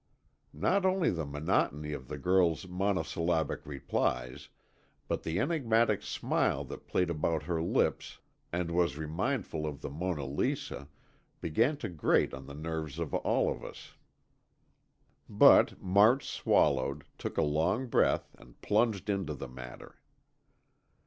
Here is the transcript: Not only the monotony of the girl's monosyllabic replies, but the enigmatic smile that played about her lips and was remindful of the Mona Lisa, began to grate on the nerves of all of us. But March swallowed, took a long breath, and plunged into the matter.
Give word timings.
Not 0.55 0.83
only 0.83 1.11
the 1.11 1.27
monotony 1.27 1.93
of 1.93 2.07
the 2.07 2.17
girl's 2.17 2.67
monosyllabic 2.67 3.63
replies, 3.67 4.49
but 5.07 5.21
the 5.21 5.39
enigmatic 5.39 6.01
smile 6.01 6.63
that 6.63 6.87
played 6.87 7.11
about 7.11 7.43
her 7.43 7.61
lips 7.61 8.17
and 8.51 8.71
was 8.71 8.97
remindful 8.97 9.67
of 9.67 9.81
the 9.81 9.91
Mona 9.91 10.25
Lisa, 10.25 10.87
began 11.39 11.77
to 11.77 11.87
grate 11.87 12.33
on 12.33 12.47
the 12.47 12.55
nerves 12.55 12.97
of 12.97 13.13
all 13.13 13.51
of 13.51 13.63
us. 13.63 13.93
But 15.29 15.79
March 15.79 16.27
swallowed, 16.27 17.03
took 17.19 17.37
a 17.37 17.43
long 17.43 17.85
breath, 17.85 18.33
and 18.39 18.59
plunged 18.61 19.07
into 19.07 19.35
the 19.35 19.47
matter. 19.47 19.99